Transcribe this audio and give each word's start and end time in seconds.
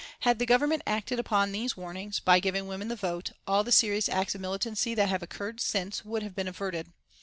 Had 0.21 0.39
the 0.39 0.47
Government 0.47 0.81
acted 0.87 1.19
upon 1.19 1.51
these 1.51 1.77
warnings, 1.77 2.19
by 2.19 2.39
giving 2.39 2.65
women 2.65 2.87
the 2.87 2.95
vote, 2.95 3.33
all 3.45 3.63
the 3.63 3.71
serious 3.71 4.09
acts 4.09 4.33
of 4.33 4.41
militancy 4.41 4.95
that 4.95 5.09
have 5.09 5.21
occurred 5.21 5.61
since 5.61 6.03
would 6.03 6.23
have 6.23 6.33
been 6.35 6.47
averted. 6.47 6.91